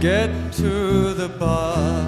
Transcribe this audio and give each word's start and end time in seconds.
Get 0.00 0.30
to 0.52 1.12
the 1.12 1.28
bar. 1.28 2.02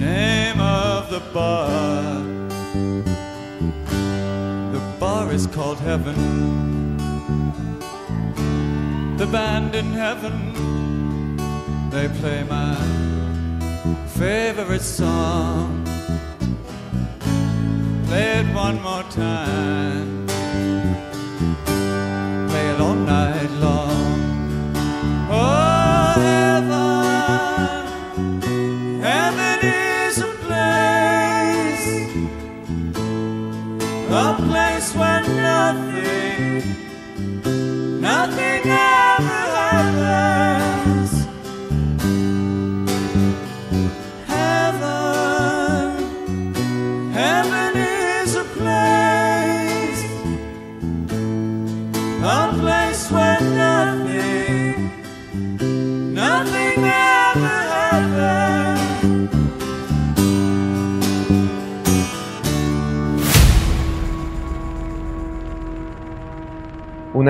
Name 0.00 0.60
of 0.60 1.10
the 1.10 1.20
bar. 1.32 2.20
The 4.72 4.80
bar 4.98 5.32
is 5.32 5.46
called 5.46 5.78
Heaven. 5.78 6.16
The 9.16 9.26
band 9.28 9.76
in 9.76 9.92
heaven, 9.92 10.36
they 11.90 12.08
play 12.20 12.42
my 12.42 12.74
favorite 14.08 14.82
song. 14.82 15.84
Play 18.06 18.40
it 18.40 18.54
one 18.54 18.82
more 18.82 19.04
time 19.04 20.24
play 22.54 22.68
it 22.70 22.80
all 22.80 22.94
night 22.94 23.50
long. 23.62 23.73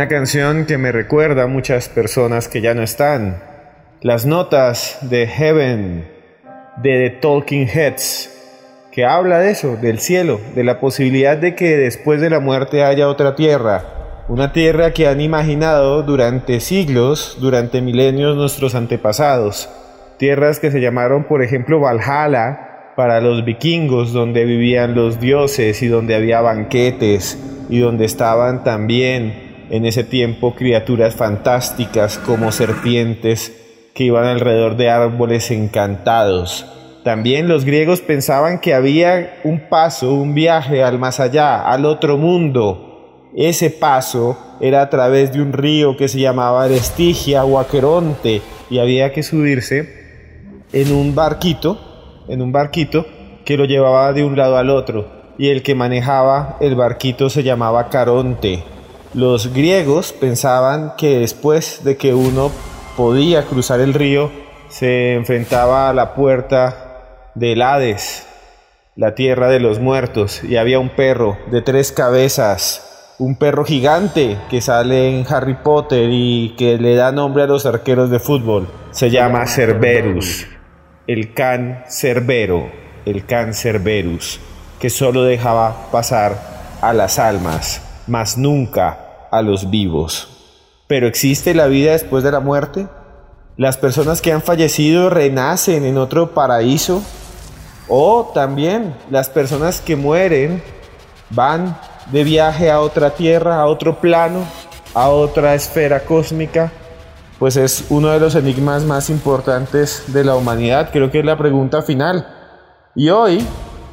Una 0.05 0.11
canción 0.11 0.67
que 0.67 0.77
me 0.77 0.93
recuerda 0.93 1.45
a 1.45 1.47
muchas 1.47 1.89
personas 1.89 2.47
que 2.47 2.61
ya 2.61 2.75
no 2.75 2.83
están. 2.83 3.43
Las 4.03 4.27
notas 4.27 4.99
de 5.01 5.27
Heaven 5.27 6.05
de 6.77 7.09
The 7.09 7.11
Talking 7.23 7.67
Heads, 7.67 8.31
que 8.93 9.07
habla 9.07 9.39
de 9.39 9.53
eso, 9.53 9.79
del 9.79 10.01
cielo, 10.01 10.43
de 10.55 10.63
la 10.63 10.79
posibilidad 10.79 11.39
de 11.39 11.55
que 11.55 11.79
después 11.79 12.21
de 12.21 12.29
la 12.29 12.39
muerte 12.39 12.85
haya 12.85 13.09
otra 13.09 13.35
tierra. 13.35 14.25
Una 14.29 14.53
tierra 14.53 14.93
que 14.93 15.09
han 15.09 15.23
imaginado 15.23 16.03
durante 16.03 16.61
siglos, 16.61 17.39
durante 17.41 17.81
milenios 17.81 18.37
nuestros 18.37 18.75
antepasados. 18.75 19.71
Tierras 20.19 20.61
que 20.61 20.71
se 20.71 20.83
llamaron, 20.83 21.25
por 21.25 21.43
ejemplo, 21.43 21.81
Valhalla 21.81 22.93
para 22.95 23.23
los 23.23 23.43
vikingos, 23.47 24.13
donde 24.13 24.45
vivían 24.45 24.95
los 24.95 25.19
dioses 25.19 25.81
y 25.81 25.89
donde 25.89 26.15
había 26.15 26.43
banquetes 26.43 27.39
y 27.71 27.79
donde 27.79 28.05
estaban 28.05 28.65
también 28.65 29.44
en 29.71 29.87
ese 29.87 30.05
tiempo 30.05 30.55
criaturas 30.55 31.15
fantásticas 31.15 32.19
como 32.19 32.53
serpientes 32.53 33.53
que 33.95 34.05
iban 34.05 34.25
alrededor 34.25 34.77
de 34.77 34.91
árboles 34.91 35.51
encantados. 35.51 36.67
También 37.05 37.49
los 37.49 37.65
griegos 37.65 38.01
pensaban 38.01 38.61
que 38.61 38.75
había 38.75 39.41
un 39.45 39.69
paso, 39.69 40.15
un 40.15 40.35
viaje 40.35 40.83
al 40.83 40.99
más 40.99 41.21
allá, 41.21 41.63
al 41.63 41.85
otro 41.85 42.17
mundo. 42.17 43.31
Ese 43.37 43.71
paso 43.71 44.39
era 44.61 44.81
a 44.81 44.91
través 44.91 45.33
de 45.33 45.43
un 45.43 45.53
río 45.53 45.97
que 45.97 46.09
se 46.09 46.21
llamaba 46.21 46.67
Estigia 46.67 47.45
o 47.45 47.59
Aqueronte 47.59 48.41
y 48.71 48.79
había 48.79 49.13
que 49.13 49.23
subirse 49.23 49.89
en 50.73 50.93
un 50.93 51.15
barquito, 51.15 52.25
en 52.29 52.41
un 52.41 52.53
barquito 52.53 53.07
que 53.45 53.57
lo 53.57 53.65
llevaba 53.65 54.13
de 54.13 54.25
un 54.25 54.37
lado 54.37 54.57
al 54.57 54.71
otro 54.71 55.35
y 55.37 55.51
el 55.51 55.63
que 55.63 55.75
manejaba 55.75 56.57
el 56.61 56.75
barquito 56.75 57.29
se 57.29 57.43
llamaba 57.43 57.89
Caronte. 57.89 58.63
Los 59.15 59.53
griegos 59.55 60.13
pensaban 60.13 60.95
que 60.99 61.21
después 61.21 61.85
de 61.85 61.97
que 61.97 62.15
uno 62.15 62.51
podía 62.97 63.45
cruzar 63.45 63.79
el 63.79 63.95
río, 63.95 64.33
se 64.69 65.15
enfrentaba 65.15 65.89
a 65.89 65.93
la 65.93 66.17
puerta 66.17 67.31
del 67.37 67.63
Hades, 67.63 68.27
la 68.97 69.15
tierra 69.15 69.49
de 69.51 69.61
los 69.61 69.79
muertos, 69.79 70.43
y 70.43 70.57
había 70.57 70.81
un 70.81 70.89
perro 70.89 71.39
de 71.53 71.63
tres 71.63 71.93
cabezas, 71.93 73.15
un 73.21 73.37
perro 73.37 73.65
gigante 73.65 74.37
que 74.51 74.61
sale 74.61 75.17
en 75.17 75.25
Harry 75.33 75.55
Potter 75.63 76.09
y 76.11 76.57
que 76.59 76.77
le 76.77 76.97
da 76.97 77.13
nombre 77.13 77.45
a 77.45 77.47
los 77.47 77.67
arqueros 77.67 78.11
de 78.11 78.19
fútbol. 78.19 78.67
Se 78.91 79.11
llama 79.11 79.47
Cerberus, 79.47 80.49
el 81.07 81.35
can 81.35 81.85
Cerbero, 81.89 82.69
el 83.07 83.25
can 83.27 83.55
Cerberus, 83.55 84.41
que 84.81 84.91
solo 84.91 85.23
dejaba 85.23 85.93
pasar 85.93 86.37
a 86.81 86.93
las 86.93 87.21
almas, 87.21 87.81
mas 88.07 88.37
nunca 88.39 89.29
a 89.31 89.43
los 89.43 89.71
vivos. 89.71 90.29
Pero 90.87 91.07
¿existe 91.07 91.55
la 91.55 91.67
vida 91.67 91.93
después 91.93 92.23
de 92.25 92.33
la 92.33 92.41
muerte? 92.41 92.87
¿Las 93.57 93.79
personas 93.79 94.21
que 94.21 94.33
han 94.33 94.43
fallecido 94.43 95.11
renacen 95.11 95.85
en 95.85 95.97
otro 95.97 96.35
paraíso? 96.35 97.03
¿O 97.89 98.31
también 98.35 98.95
las 99.11 99.29
personas 99.29 99.81
que 99.81 99.97
mueren 99.97 100.63
van 101.31 101.79
de 102.13 102.25
viaje 102.25 102.71
a 102.71 102.81
otra 102.81 103.11
tierra, 103.11 103.61
a 103.61 103.67
otro 103.67 104.01
plano, 104.01 104.41
a 104.95 105.09
otra 105.09 105.55
esfera 105.55 106.05
cósmica? 106.05 106.73
Pues 107.39 107.57
es 107.57 107.87
uno 107.91 108.09
de 108.09 108.21
los 108.21 108.35
enigmas 108.35 108.85
más 108.85 109.11
importantes 109.11 110.05
de 110.09 110.25
la 110.25 110.37
humanidad. 110.37 110.91
Creo 110.93 111.11
que 111.11 111.21
es 111.21 111.25
la 111.25 111.37
pregunta 111.37 111.83
final. 111.83 112.27
Y 112.95 113.09
hoy 113.09 113.45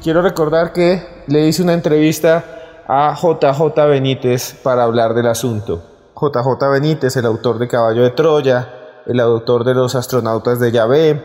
quiero 0.02 0.22
recordar 0.22 0.72
que 0.72 1.24
le 1.26 1.46
hice 1.46 1.62
una 1.62 1.72
entrevista 1.72 2.61
a 2.86 3.14
JJ 3.14 3.88
Benítez 3.88 4.54
para 4.62 4.84
hablar 4.84 5.14
del 5.14 5.26
asunto. 5.26 5.82
JJ 6.14 6.70
Benítez, 6.70 7.16
el 7.16 7.26
autor 7.26 7.58
de 7.58 7.68
Caballo 7.68 8.02
de 8.02 8.10
Troya, 8.10 8.68
el 9.06 9.20
autor 9.20 9.64
de 9.64 9.74
Los 9.74 9.94
astronautas 9.94 10.60
de 10.60 10.72
Yahvé, 10.72 11.22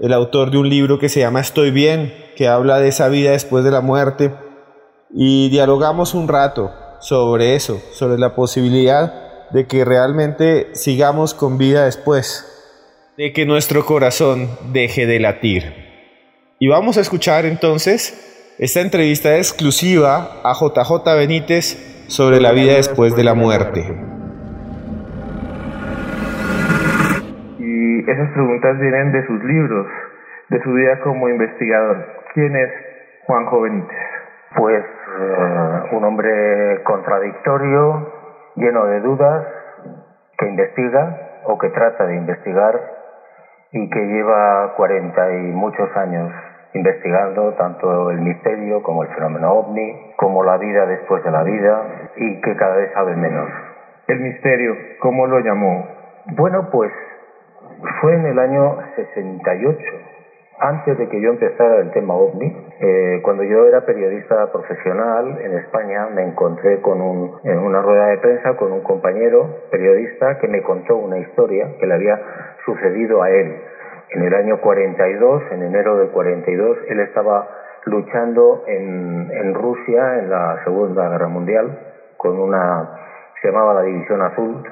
el 0.00 0.12
autor 0.12 0.50
de 0.50 0.58
un 0.58 0.68
libro 0.68 0.98
que 0.98 1.08
se 1.08 1.20
llama 1.20 1.40
Estoy 1.40 1.70
bien, 1.70 2.14
que 2.36 2.48
habla 2.48 2.78
de 2.78 2.88
esa 2.88 3.08
vida 3.08 3.32
después 3.32 3.64
de 3.64 3.70
la 3.70 3.80
muerte, 3.80 4.34
y 5.12 5.50
dialogamos 5.50 6.14
un 6.14 6.28
rato 6.28 6.72
sobre 7.00 7.54
eso, 7.54 7.80
sobre 7.92 8.18
la 8.18 8.34
posibilidad 8.34 9.48
de 9.50 9.66
que 9.66 9.84
realmente 9.84 10.70
sigamos 10.74 11.34
con 11.34 11.58
vida 11.58 11.84
después, 11.84 12.46
de 13.16 13.32
que 13.32 13.46
nuestro 13.46 13.84
corazón 13.84 14.48
deje 14.72 15.06
de 15.06 15.20
latir. 15.20 15.74
Y 16.58 16.68
vamos 16.68 16.96
a 16.96 17.00
escuchar 17.00 17.46
entonces 17.46 18.39
esta 18.60 18.82
entrevista 18.82 19.36
exclusiva 19.36 20.42
a 20.44 20.52
JJ 20.52 21.16
Benítez 21.16 22.04
sobre 22.08 22.42
la 22.42 22.52
vida 22.52 22.74
después 22.74 23.16
de 23.16 23.24
la 23.24 23.32
muerte. 23.32 23.80
Y 27.58 28.00
esas 28.10 28.30
preguntas 28.32 28.78
vienen 28.78 29.12
de 29.12 29.26
sus 29.26 29.42
libros, 29.44 29.86
de 30.50 30.62
su 30.62 30.72
vida 30.74 31.00
como 31.00 31.30
investigador. 31.30 32.04
¿Quién 32.34 32.54
es 32.54 32.70
Juanjo 33.24 33.62
Benítez? 33.62 33.96
Pues 34.54 34.84
eh, 34.84 35.82
un 35.92 36.04
hombre 36.04 36.82
contradictorio, 36.84 38.12
lleno 38.56 38.84
de 38.88 39.00
dudas, 39.00 39.46
que 40.36 40.46
investiga 40.46 41.40
o 41.46 41.56
que 41.56 41.70
trata 41.70 42.04
de 42.04 42.14
investigar 42.14 42.78
y 43.72 43.88
que 43.88 44.00
lleva 44.00 44.74
cuarenta 44.76 45.32
y 45.32 45.52
muchos 45.52 45.88
años 45.96 46.30
investigando 46.74 47.54
tanto 47.54 48.10
el 48.10 48.20
misterio 48.20 48.82
como 48.82 49.02
el 49.02 49.08
fenómeno 49.10 49.52
ovni, 49.52 50.12
como 50.16 50.44
la 50.44 50.56
vida 50.56 50.86
después 50.86 51.22
de 51.24 51.30
la 51.30 51.42
vida 51.42 52.10
y 52.16 52.40
que 52.40 52.56
cada 52.56 52.76
vez 52.76 52.92
sabe 52.92 53.16
menos. 53.16 53.48
El 54.06 54.20
misterio, 54.20 54.76
¿cómo 55.00 55.26
lo 55.26 55.40
llamó? 55.40 55.86
Bueno, 56.36 56.68
pues 56.70 56.92
fue 58.00 58.14
en 58.14 58.26
el 58.26 58.38
año 58.38 58.78
68, 58.96 59.78
antes 60.58 60.98
de 60.98 61.08
que 61.08 61.20
yo 61.20 61.30
empezara 61.30 61.76
el 61.78 61.90
tema 61.90 62.14
ovni, 62.14 62.54
eh, 62.80 63.20
cuando 63.22 63.42
yo 63.44 63.66
era 63.66 63.86
periodista 63.86 64.52
profesional 64.52 65.38
en 65.40 65.54
España, 65.56 66.08
me 66.14 66.22
encontré 66.22 66.80
con 66.82 67.00
un, 67.00 67.40
en 67.44 67.58
una 67.58 67.80
rueda 67.80 68.08
de 68.08 68.18
prensa 68.18 68.56
con 68.56 68.72
un 68.72 68.82
compañero 68.82 69.48
periodista 69.70 70.38
que 70.38 70.48
me 70.48 70.62
contó 70.62 70.96
una 70.96 71.18
historia 71.18 71.76
que 71.78 71.86
le 71.86 71.94
había 71.94 72.20
sucedido 72.66 73.22
a 73.22 73.30
él. 73.30 73.56
En 74.12 74.22
el 74.22 74.34
año 74.34 74.60
42, 74.60 75.42
en 75.52 75.62
enero 75.62 75.96
del 75.96 76.10
42, 76.10 76.78
él 76.88 77.00
estaba 77.00 77.46
luchando 77.84 78.64
en, 78.66 79.30
en 79.30 79.54
Rusia 79.54 80.18
en 80.18 80.30
la 80.30 80.62
Segunda 80.64 81.08
Guerra 81.08 81.28
Mundial 81.28 81.78
con 82.16 82.38
una, 82.38 82.90
se 83.40 83.48
llamaba 83.48 83.72
la 83.74 83.82
División 83.82 84.20
Azul, 84.20 84.62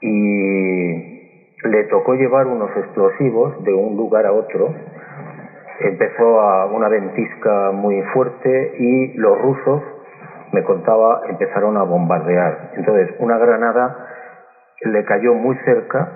y 0.00 1.16
le 1.62 1.84
tocó 1.84 2.14
llevar 2.14 2.46
unos 2.46 2.70
explosivos 2.76 3.62
de 3.64 3.74
un 3.74 3.96
lugar 3.96 4.24
a 4.26 4.32
otro. 4.32 4.72
Empezó 5.80 6.40
a 6.40 6.66
una 6.66 6.88
ventisca 6.88 7.70
muy 7.72 8.00
fuerte 8.14 8.72
y 8.78 9.12
los 9.18 9.38
rusos, 9.38 9.82
me 10.52 10.62
contaba, 10.62 11.22
empezaron 11.28 11.76
a 11.76 11.82
bombardear. 11.82 12.70
Entonces, 12.76 13.14
una 13.18 13.36
granada 13.36 14.06
le 14.82 15.04
cayó 15.04 15.34
muy 15.34 15.56
cerca 15.64 16.08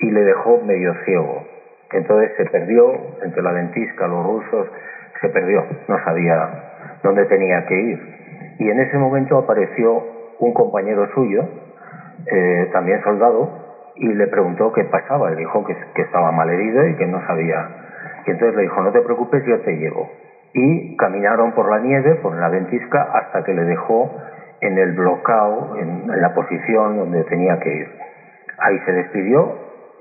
y 0.00 0.10
le 0.10 0.20
dejó 0.20 0.58
medio 0.58 0.92
ciego. 1.04 1.44
Entonces 1.92 2.32
se 2.36 2.44
perdió 2.46 2.92
entre 3.22 3.42
la 3.42 3.52
ventisca, 3.52 4.06
los 4.06 4.24
rusos, 4.24 4.68
se 5.20 5.28
perdió, 5.30 5.64
no 5.88 5.98
sabía 6.04 6.98
dónde 7.02 7.24
tenía 7.26 7.64
que 7.66 7.74
ir. 7.74 8.18
Y 8.58 8.70
en 8.70 8.80
ese 8.80 8.98
momento 8.98 9.38
apareció 9.38 10.02
un 10.38 10.52
compañero 10.52 11.08
suyo, 11.14 11.48
eh, 12.26 12.68
también 12.72 13.02
soldado, 13.02 13.66
y 13.96 14.12
le 14.14 14.26
preguntó 14.28 14.72
qué 14.72 14.84
pasaba. 14.84 15.30
Le 15.30 15.36
dijo 15.36 15.64
que, 15.64 15.76
que 15.94 16.02
estaba 16.02 16.30
mal 16.32 16.50
herido 16.50 16.86
y 16.86 16.96
que 16.96 17.06
no 17.06 17.24
sabía. 17.26 17.68
Y 18.26 18.30
entonces 18.30 18.56
le 18.56 18.62
dijo, 18.62 18.82
no 18.82 18.92
te 18.92 19.00
preocupes, 19.00 19.44
yo 19.44 19.60
te 19.60 19.72
llevo. 19.76 20.10
Y 20.52 20.96
caminaron 20.96 21.52
por 21.52 21.70
la 21.70 21.78
nieve, 21.80 22.16
por 22.16 22.36
la 22.36 22.48
ventisca, 22.48 23.02
hasta 23.12 23.44
que 23.44 23.54
le 23.54 23.64
dejó 23.64 24.10
en 24.60 24.78
el 24.78 24.92
bloqueo, 24.92 25.76
en 25.78 26.20
la 26.20 26.34
posición 26.34 26.98
donde 26.98 27.24
tenía 27.24 27.58
que 27.60 27.74
ir. 27.74 27.88
Ahí 28.58 28.78
se 28.84 28.92
despidió 28.92 29.54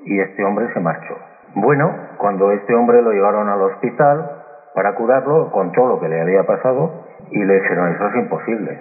y 0.04 0.19
este 0.19 0.44
hombre 0.44 0.68
se 0.74 0.80
marchó. 0.80 1.16
Bueno, 1.59 1.92
cuando 2.19 2.51
este 2.51 2.75
hombre 2.75 3.01
lo 3.01 3.12
llevaron 3.12 3.50
al 3.50 3.59
hospital 3.63 4.30
para 4.75 4.94
curarlo, 4.94 5.50
contó 5.50 5.88
lo 5.88 6.00
que 6.00 6.07
le 6.07 6.21
había 6.21 6.44
pasado 6.44 6.92
y 7.31 7.44
le 7.44 7.56
dijeron, 7.56 7.95
eso 7.95 8.07
es 8.09 8.15
imposible. 8.15 8.80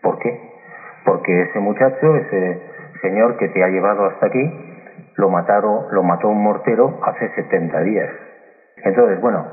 ¿Por 0.00 0.18
qué? 0.18 0.40
Porque 1.04 1.42
ese 1.42 1.60
muchacho, 1.60 2.16
ese 2.16 2.62
señor 3.02 3.36
que 3.36 3.48
te 3.48 3.62
ha 3.62 3.68
llevado 3.68 4.06
hasta 4.06 4.24
aquí, 4.24 4.40
lo 5.16 5.28
mataron, 5.28 5.84
lo 5.90 6.02
mató 6.02 6.28
un 6.28 6.42
mortero 6.42 6.98
hace 7.02 7.28
70 7.28 7.80
días. 7.80 8.08
Entonces, 8.84 9.20
bueno, 9.20 9.46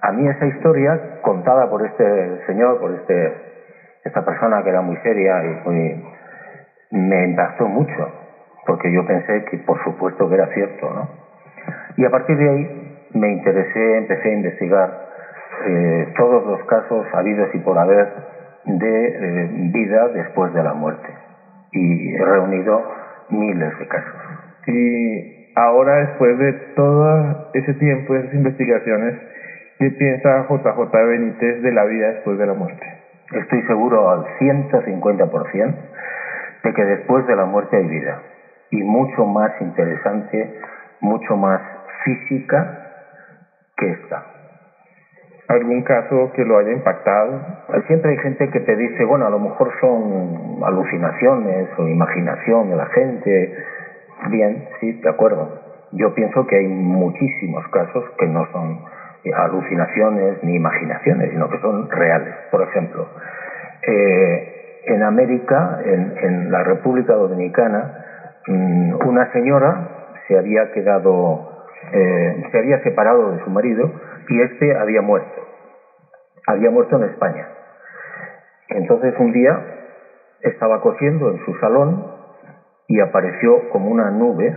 a 0.00 0.10
mí 0.12 0.26
esa 0.26 0.46
historia 0.46 1.18
contada 1.20 1.68
por 1.68 1.84
este 1.84 2.46
señor, 2.46 2.80
por 2.80 2.92
este 2.92 3.34
esta 4.04 4.24
persona 4.24 4.62
que 4.62 4.70
era 4.70 4.80
muy 4.80 4.96
seria 5.02 5.44
y 5.44 5.68
muy 5.68 6.02
me 6.92 7.24
impactó 7.24 7.68
mucho, 7.68 8.08
porque 8.66 8.90
yo 8.90 9.04
pensé 9.04 9.44
que 9.50 9.58
por 9.58 9.84
supuesto 9.84 10.26
que 10.30 10.34
era 10.34 10.46
cierto, 10.46 10.94
¿no? 10.94 11.25
Y 11.96 12.04
a 12.04 12.10
partir 12.10 12.36
de 12.36 12.48
ahí 12.48 13.08
me 13.14 13.32
interesé, 13.32 13.98
empecé 13.98 14.28
a 14.28 14.32
investigar 14.32 15.06
eh, 15.66 16.12
todos 16.16 16.46
los 16.46 16.62
casos 16.64 17.06
habidos 17.14 17.48
y 17.54 17.58
por 17.60 17.78
haber 17.78 18.06
de 18.64 19.06
eh, 19.06 19.48
vida 19.72 20.08
después 20.08 20.52
de 20.52 20.62
la 20.62 20.74
muerte. 20.74 21.08
Y 21.72 22.14
he 22.14 22.24
reunido 22.24 22.82
miles 23.30 23.78
de 23.78 23.88
casos. 23.88 24.14
Y 24.66 25.52
ahora, 25.54 26.06
después 26.06 26.38
de 26.38 26.52
todo 26.74 27.50
ese 27.54 27.74
tiempo, 27.74 28.14
esas 28.14 28.34
investigaciones, 28.34 29.14
¿qué 29.78 29.90
piensa 29.90 30.46
JJ 30.48 30.92
Benítez 30.92 31.62
de 31.62 31.72
la 31.72 31.84
vida 31.84 32.08
después 32.08 32.38
de 32.38 32.46
la 32.46 32.54
muerte? 32.54 32.86
Estoy 33.32 33.62
seguro 33.62 34.10
al 34.10 34.24
150% 34.38 35.74
de 36.62 36.72
que 36.74 36.84
después 36.84 37.26
de 37.26 37.36
la 37.36 37.44
muerte 37.44 37.76
hay 37.76 37.86
vida. 37.86 38.22
Y 38.70 38.82
mucho 38.82 39.24
más 39.24 39.52
interesante, 39.60 40.54
mucho 41.00 41.36
más 41.36 41.60
física 42.06 42.86
que 43.76 43.90
esta. 43.90 44.22
¿Algún 45.48 45.82
caso 45.82 46.32
que 46.34 46.44
lo 46.44 46.58
haya 46.58 46.72
impactado? 46.72 47.40
Siempre 47.86 48.12
hay 48.12 48.18
gente 48.18 48.48
que 48.50 48.60
te 48.60 48.76
dice, 48.76 49.04
bueno, 49.04 49.26
a 49.26 49.30
lo 49.30 49.38
mejor 49.38 49.70
son 49.80 50.60
alucinaciones 50.64 51.68
o 51.76 51.86
imaginación 51.86 52.70
de 52.70 52.76
la 52.76 52.86
gente. 52.86 53.54
Bien, 54.30 54.68
sí, 54.80 54.92
de 54.92 55.08
acuerdo. 55.08 55.60
Yo 55.92 56.14
pienso 56.14 56.46
que 56.46 56.56
hay 56.56 56.66
muchísimos 56.66 57.66
casos 57.68 58.04
que 58.18 58.26
no 58.26 58.44
son 58.50 58.80
alucinaciones 59.34 60.42
ni 60.42 60.56
imaginaciones, 60.56 61.30
sino 61.30 61.48
que 61.48 61.58
son 61.58 61.90
reales. 61.90 62.34
Por 62.50 62.62
ejemplo, 62.62 63.08
eh, 63.86 64.82
en 64.86 65.02
América, 65.02 65.78
en, 65.84 66.50
la 66.50 66.62
República 66.62 67.14
Dominicana, 67.14 68.04
mmm, 68.46 68.94
una 69.06 69.30
señora 69.32 69.88
se 70.26 70.38
había 70.38 70.72
quedado, 70.72 71.55
eh, 71.92 72.48
se 72.50 72.58
había 72.58 72.82
separado 72.82 73.32
de 73.32 73.44
su 73.44 73.50
marido 73.50 73.90
y 74.28 74.40
este 74.42 74.76
había 74.76 75.02
muerto. 75.02 75.42
Había 76.46 76.70
muerto 76.70 76.96
en 76.96 77.04
España. 77.10 77.48
Entonces 78.68 79.14
un 79.18 79.32
día 79.32 79.58
estaba 80.40 80.80
cosiendo 80.80 81.30
en 81.30 81.44
su 81.44 81.54
salón 81.58 82.12
y 82.88 83.00
apareció 83.00 83.68
como 83.70 83.90
una 83.90 84.10
nube 84.10 84.56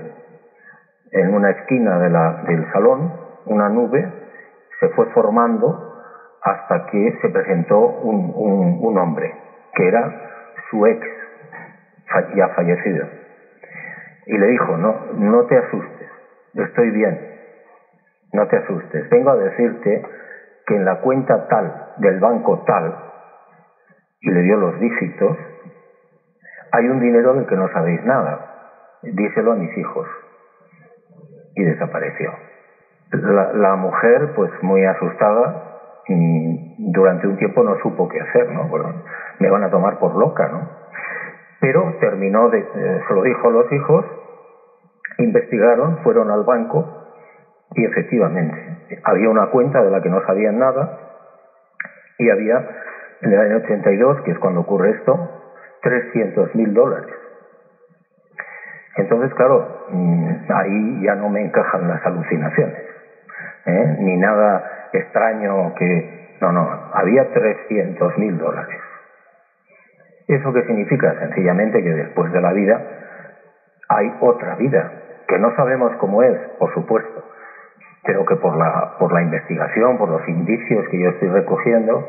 en 1.11 1.33
una 1.33 1.49
esquina 1.51 1.99
de 1.99 2.09
la, 2.09 2.43
del 2.47 2.71
salón, 2.71 3.11
una 3.45 3.69
nube 3.69 4.07
se 4.79 4.89
fue 4.89 5.07
formando 5.07 5.89
hasta 6.41 6.85
que 6.85 7.17
se 7.21 7.29
presentó 7.29 7.79
un, 7.79 8.31
un, 8.35 8.79
un 8.81 8.97
hombre, 8.97 9.33
que 9.73 9.87
era 9.87 10.29
su 10.69 10.85
ex, 10.85 11.05
ya 12.35 12.47
fallecido. 12.49 13.07
Y 14.27 14.37
le 14.37 14.47
dijo, 14.47 14.77
no, 14.77 14.95
no 15.15 15.45
te 15.45 15.57
asustes, 15.57 15.98
estoy 16.53 16.91
bien, 16.91 17.19
no 18.33 18.47
te 18.47 18.57
asustes, 18.57 19.09
vengo 19.09 19.31
a 19.31 19.35
decirte 19.37 20.03
que 20.65 20.75
en 20.75 20.85
la 20.85 21.01
cuenta 21.01 21.47
tal 21.47 21.93
del 21.97 22.19
banco 22.19 22.63
tal, 22.65 22.95
y 24.21 24.29
le 24.29 24.41
dio 24.41 24.57
los 24.57 24.79
dígitos, 24.79 25.37
hay 26.71 26.87
un 26.87 26.99
dinero 26.99 27.33
del 27.33 27.47
que 27.47 27.55
no 27.55 27.67
sabéis 27.71 28.03
nada, 28.05 28.99
díselo 29.01 29.53
a 29.53 29.55
mis 29.55 29.75
hijos. 29.77 30.07
Y 31.55 31.63
desapareció. 31.63 32.31
La, 33.11 33.53
la, 33.53 33.75
mujer, 33.75 34.33
pues 34.35 34.51
muy 34.61 34.85
asustada, 34.85 35.69
durante 36.77 37.27
un 37.27 37.37
tiempo 37.37 37.63
no 37.63 37.77
supo 37.79 38.07
qué 38.07 38.19
hacer, 38.19 38.51
¿no? 38.51 38.69
Me 39.39 39.49
van 39.49 39.63
a 39.63 39.69
tomar 39.69 39.97
por 39.99 40.15
loca, 40.15 40.47
¿no? 40.49 40.69
Pero 41.59 41.95
terminó 41.99 42.49
de, 42.49 42.59
eh, 42.59 43.01
se 43.07 43.13
lo 43.13 43.23
dijo 43.23 43.47
a 43.47 43.51
los 43.51 43.71
hijos, 43.71 44.05
investigaron, 45.23 45.99
fueron 46.03 46.31
al 46.31 46.43
banco 46.43 47.07
y 47.75 47.85
efectivamente 47.85 48.99
había 49.03 49.29
una 49.29 49.47
cuenta 49.47 49.83
de 49.83 49.91
la 49.91 50.01
que 50.01 50.09
no 50.09 50.25
sabían 50.25 50.59
nada 50.59 50.99
y 52.17 52.29
había 52.29 52.67
en 53.21 53.33
el 53.33 53.39
año 53.39 53.57
82, 53.57 54.21
que 54.21 54.31
es 54.31 54.39
cuando 54.39 54.61
ocurre 54.61 54.91
esto, 54.91 55.29
300 55.81 56.55
mil 56.55 56.73
dólares. 56.73 57.13
Entonces, 58.95 59.33
claro, 59.35 59.87
ahí 60.49 61.03
ya 61.03 61.15
no 61.15 61.29
me 61.29 61.41
encajan 61.41 61.87
las 61.87 62.05
alucinaciones. 62.05 62.89
¿eh? 63.65 63.95
ni 63.99 64.17
nada 64.17 64.89
extraño 64.93 65.73
que... 65.75 66.37
No, 66.41 66.51
no, 66.53 66.69
había 66.93 67.31
300 67.33 68.17
mil 68.17 68.37
dólares. 68.37 68.79
¿Eso 70.27 70.53
qué 70.53 70.63
significa? 70.63 71.19
Sencillamente 71.19 71.83
que 71.83 71.93
después 71.93 72.31
de 72.31 72.39
la 72.39 72.53
vida 72.53 72.81
hay 73.89 74.13
otra 74.21 74.55
vida, 74.55 74.91
que 75.29 75.37
no 75.37 75.55
sabemos 75.55 75.91
cómo 75.99 76.23
es, 76.23 76.35
por 76.57 76.73
supuesto, 76.73 77.23
pero 78.03 78.25
que 78.25 78.35
por 78.37 78.57
la, 78.57 78.97
por 78.97 79.13
la 79.13 79.21
investigación, 79.21 79.97
por 79.99 80.09
los 80.09 80.27
indicios 80.27 80.87
que 80.89 80.99
yo 80.99 81.09
estoy 81.09 81.29
recogiendo, 81.29 82.03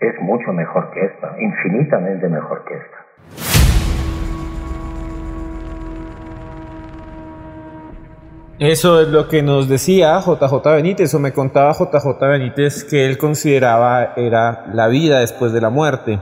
es 0.00 0.20
mucho 0.20 0.52
mejor 0.52 0.90
que 0.90 1.04
esta, 1.04 1.36
infinitamente 1.38 2.28
mejor 2.28 2.64
que 2.64 2.74
esta. 2.74 2.98
Eso 8.58 9.00
es 9.00 9.06
lo 9.06 9.28
que 9.28 9.44
nos 9.44 9.68
decía 9.68 10.18
JJ 10.18 10.74
Benítez, 10.74 11.14
o 11.14 11.20
me 11.20 11.32
contaba 11.32 11.70
JJ 11.70 12.18
Benítez 12.20 12.82
que 12.82 13.06
él 13.06 13.18
consideraba 13.18 14.14
era 14.16 14.64
la 14.72 14.88
vida 14.88 15.20
después 15.20 15.52
de 15.52 15.60
la 15.60 15.70
muerte. 15.70 16.18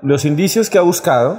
Los 0.00 0.24
indicios 0.24 0.70
que 0.70 0.78
ha 0.78 0.82
buscado, 0.82 1.38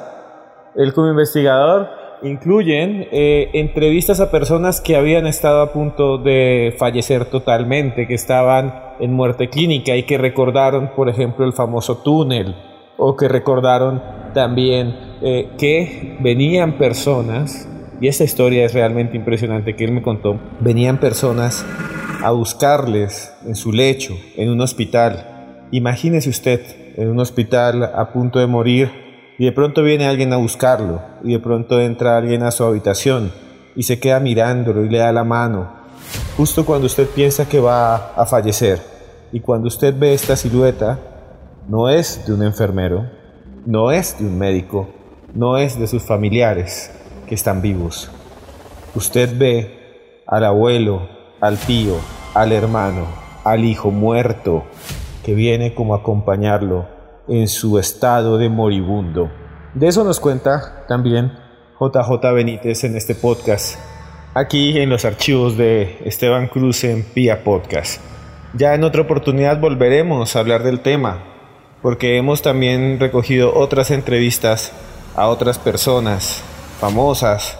él 0.75 0.93
como 0.93 1.07
investigador, 1.07 2.04
incluyen 2.27 3.07
eh, 3.11 3.49
entrevistas 3.53 4.19
a 4.19 4.31
personas 4.31 4.81
que 4.81 4.95
habían 4.95 5.27
estado 5.27 5.61
a 5.61 5.71
punto 5.71 6.17
de 6.17 6.73
fallecer 6.77 7.25
totalmente, 7.25 8.07
que 8.07 8.13
estaban 8.13 8.73
en 8.99 9.13
muerte 9.13 9.49
clínica 9.49 9.95
y 9.95 10.03
que 10.03 10.17
recordaron, 10.17 10.91
por 10.95 11.09
ejemplo, 11.09 11.45
el 11.45 11.53
famoso 11.53 11.97
túnel, 11.97 12.55
o 12.97 13.15
que 13.15 13.27
recordaron 13.27 14.01
también 14.33 14.95
eh, 15.21 15.49
que 15.57 16.17
venían 16.19 16.77
personas 16.77 17.67
y 18.01 18.07
esta 18.07 18.23
historia 18.23 18.65
es 18.65 18.73
realmente 18.73 19.15
impresionante 19.15 19.75
que 19.75 19.85
él 19.85 19.91
me 19.91 20.01
contó. 20.01 20.39
Venían 20.59 20.99
personas 20.99 21.65
a 22.23 22.31
buscarles 22.31 23.33
en 23.45 23.55
su 23.55 23.71
lecho, 23.71 24.17
en 24.35 24.49
un 24.49 24.61
hospital. 24.61 25.67
Imagínese 25.71 26.29
usted 26.29 26.61
en 26.97 27.09
un 27.09 27.19
hospital 27.19 27.83
a 27.83 28.11
punto 28.11 28.39
de 28.39 28.47
morir 28.47 29.04
y 29.37 29.45
de 29.45 29.51
pronto 29.51 29.83
viene 29.83 30.07
alguien 30.07 30.31
a 30.33 30.37
buscarlo 30.37 31.01
y 31.23 31.33
de 31.33 31.39
pronto 31.39 31.79
entra 31.79 32.17
alguien 32.17 32.43
a 32.43 32.51
su 32.51 32.63
habitación 32.63 33.31
y 33.75 33.83
se 33.83 33.99
queda 33.99 34.19
mirándolo 34.19 34.85
y 34.85 34.89
le 34.89 34.99
da 34.99 35.11
la 35.11 35.23
mano, 35.23 35.69
justo 36.37 36.65
cuando 36.65 36.85
usted 36.85 37.07
piensa 37.09 37.47
que 37.47 37.59
va 37.59 38.13
a 38.15 38.25
fallecer. 38.25 38.79
Y 39.31 39.41
cuando 39.41 39.67
usted 39.67 39.93
ve 39.97 40.13
esta 40.13 40.35
silueta, 40.35 40.99
no 41.67 41.89
es 41.89 42.25
de 42.25 42.33
un 42.33 42.43
enfermero, 42.43 43.09
no 43.65 43.91
es 43.91 44.17
de 44.17 44.25
un 44.25 44.37
médico, 44.37 44.87
no 45.33 45.57
es 45.57 45.77
de 45.77 45.87
sus 45.87 46.03
familiares 46.03 46.91
que 47.27 47.35
están 47.35 47.61
vivos. 47.61 48.09
Usted 48.93 49.37
ve 49.37 50.21
al 50.25 50.45
abuelo, 50.45 51.09
al 51.41 51.57
tío, 51.57 51.95
al 52.33 52.53
hermano, 52.53 53.07
al 53.43 53.65
hijo 53.65 53.91
muerto 53.91 54.63
que 55.23 55.33
viene 55.33 55.73
como 55.73 55.95
a 55.95 55.97
acompañarlo 55.97 56.94
en 57.27 57.47
su 57.47 57.79
estado 57.79 58.37
de 58.37 58.49
moribundo. 58.49 59.31
De 59.73 59.87
eso 59.87 60.03
nos 60.03 60.19
cuenta 60.19 60.85
también 60.87 61.33
JJ 61.79 62.33
Benítez 62.33 62.83
en 62.83 62.95
este 62.95 63.15
podcast, 63.15 63.77
aquí 64.33 64.77
en 64.77 64.89
los 64.89 65.03
archivos 65.05 65.57
de 65.57 65.99
Esteban 66.05 66.47
Cruz 66.47 66.83
en 66.83 67.03
Pía 67.03 67.43
Podcast. 67.43 68.01
Ya 68.53 68.73
en 68.73 68.83
otra 68.83 69.01
oportunidad 69.01 69.59
volveremos 69.59 70.35
a 70.35 70.39
hablar 70.39 70.63
del 70.63 70.79
tema, 70.79 71.23
porque 71.81 72.17
hemos 72.17 72.41
también 72.41 72.99
recogido 72.99 73.53
otras 73.53 73.91
entrevistas 73.91 74.71
a 75.15 75.27
otras 75.27 75.59
personas 75.59 76.41
famosas 76.79 77.57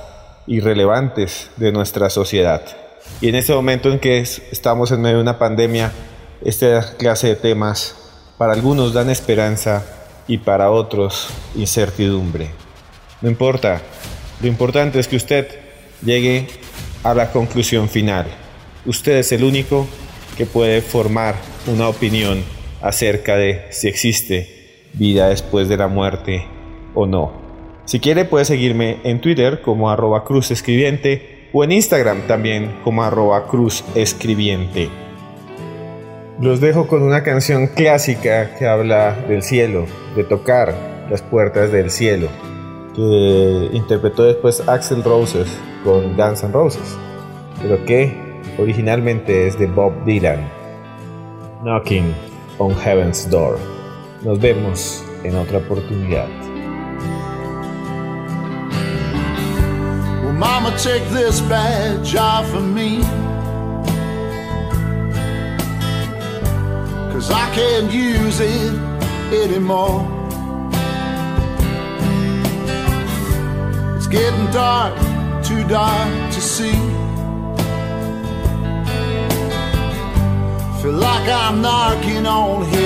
y 0.48 0.60
relevantes 0.60 1.50
de 1.58 1.72
nuestra 1.72 2.10
sociedad. 2.10 2.62
Y 3.22 3.30
en 3.30 3.36
este 3.36 3.54
momento 3.54 3.90
en 3.90 4.00
que 4.00 4.20
estamos 4.20 4.92
en 4.92 5.02
medio 5.02 5.18
de 5.18 5.24
una 5.24 5.40
pandemia, 5.40 5.92
esta 6.44 6.96
clase 6.98 7.28
de 7.28 7.36
temas 7.36 8.05
para 8.38 8.54
algunos 8.54 8.94
dan 8.94 9.10
esperanza 9.10 9.86
y 10.27 10.39
para 10.39 10.72
otros 10.72 11.30
incertidumbre. 11.56 12.50
No 13.22 13.30
importa, 13.30 13.82
lo 14.42 14.48
importante 14.48 15.00
es 15.00 15.08
que 15.08 15.15
usted 15.15 15.48
llegue 16.04 16.48
a 17.04 17.13
la 17.13 17.32
conclusión 17.32 17.88
final. 17.88 18.27
Usted 18.86 19.18
es 19.18 19.32
el 19.32 19.44
único 19.44 19.88
que 20.38 20.46
puede 20.46 20.82
formar 20.82 21.36
una 21.68 21.88
opinión 21.88 22.44
acerca 22.82 23.36
de 23.36 23.65
si 23.72 23.88
existe 23.88 24.84
vida 24.94 25.30
después 25.30 25.70
de 25.70 25.77
la 25.77 25.88
muerte 25.88 26.46
o 26.94 27.06
no. 27.06 27.46
Si 27.86 28.00
quiere 28.00 28.25
puede 28.25 28.46
seguirme 28.46 28.98
en 29.04 29.22
Twitter 29.22 29.62
como 29.62 29.89
arroba 29.89 30.24
cruz 30.24 30.51
escribiente 30.51 31.50
o 31.54 31.63
en 31.63 31.72
Instagram 31.72 32.27
también 32.27 32.80
como 32.84 33.04
arroba 33.04 33.48
cruz 33.48 33.84
escribiente. 33.96 35.05
Los 36.39 36.60
dejo 36.60 36.88
con 36.88 37.01
una 37.01 37.24
canción 37.24 37.68
clásica 37.68 38.56
que 38.56 38.68
habla 38.68 39.13
del 39.30 39.42
cielo, 39.42 39.86
de 40.18 40.25
tocar 40.25 40.75
las 41.10 41.22
puertas 41.22 41.72
del 41.72 41.89
cielo, 41.89 42.27
que 42.94 43.70
interpretó 43.72 44.24
después 44.24 44.68
Axel 44.68 45.01
Roses 45.01 45.48
con 45.86 46.18
Guns 46.18 46.44
N' 46.44 46.51
Roses, 46.51 46.98
pero 47.62 47.86
que 47.86 48.13
originalmente 48.58 49.48
es 49.48 49.58
de 49.58 49.68
Bob 49.68 50.04
Dylan. 50.04 50.42
Knocking 51.63 52.13
on 52.58 52.75
Heaven's 52.75 53.30
Door. 53.30 53.58
Nos 54.22 54.38
vemos 54.38 55.06
en 55.24 55.38
otra 55.38 55.60
oportunidad. 55.60 56.27
Well, 60.22 60.34
mama, 60.34 60.72
take 60.72 61.06
this 61.13 61.39
badge 61.48 62.13
off 62.18 62.54
of 62.54 62.63
me. 62.63 63.00
Cause 67.16 67.32
I 67.32 67.50
can't 67.56 67.90
use 67.94 68.42
it 68.42 68.74
anymore. 69.32 70.02
It's 73.96 74.08
getting 74.08 74.52
dark, 74.52 74.94
too 75.42 75.66
dark 75.66 76.34
to 76.34 76.42
see. 76.42 76.76
Feel 80.82 80.92
like 80.92 81.30
I'm 81.30 81.62
knocking 81.62 82.26
on 82.26 82.66
heaven's 82.66 82.85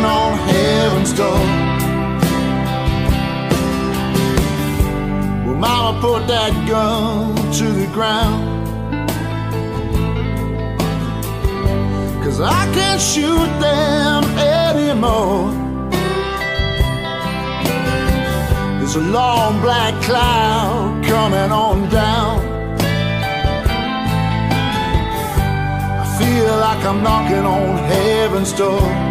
knocking 0.00 0.04
on 0.04 0.38
heaven's 0.48 1.12
door. 1.12 1.44
Well, 5.46 5.56
mama 5.56 6.00
put 6.00 6.26
that 6.28 6.52
gun 6.68 7.34
to 7.52 7.64
the 7.64 7.86
ground. 7.92 8.58
Cause 12.24 12.40
I 12.40 12.72
can't 12.74 13.00
shoot 13.00 13.50
them 13.60 14.24
anymore. 14.38 15.52
There's 18.78 18.96
a 18.96 19.00
long 19.00 19.60
black 19.60 20.00
cloud 20.02 21.04
coming 21.04 21.50
on 21.52 21.88
down. 21.88 22.40
I 26.02 26.18
feel 26.18 26.56
like 26.58 26.84
I'm 26.84 27.02
knocking 27.02 27.44
on 27.44 27.78
heaven's 27.78 28.52
door. 28.52 29.10